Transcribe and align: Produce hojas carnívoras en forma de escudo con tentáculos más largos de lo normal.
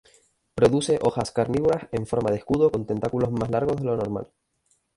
Produce 0.55 0.97
hojas 1.03 1.29
carnívoras 1.31 1.87
en 1.91 2.07
forma 2.07 2.31
de 2.31 2.37
escudo 2.37 2.71
con 2.71 2.87
tentáculos 2.87 3.31
más 3.31 3.51
largos 3.51 3.77
de 3.77 3.83
lo 3.85 3.95
normal. 3.97 4.31